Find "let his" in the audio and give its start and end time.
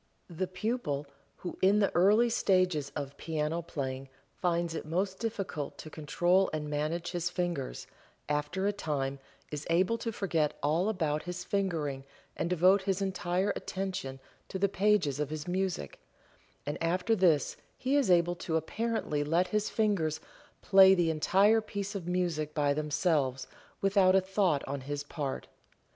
19.23-19.69